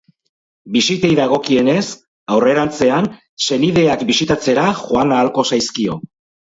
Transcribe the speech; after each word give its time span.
Bisitei 0.77 1.11
dagokienez, 1.19 1.83
aurrerantzean, 2.37 3.13
senideak 3.51 4.09
bisitatzera 4.13 4.69
joan 4.85 5.19
ahalko 5.21 5.49
zaizkio. 5.55 6.03